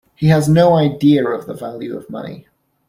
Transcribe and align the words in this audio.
He 0.15 0.29
has 0.29 0.49
no 0.49 0.77
idea 0.77 1.27
of 1.29 1.45
the 1.45 1.53
value 1.53 1.95
of 1.95 2.09
money. 2.09 2.47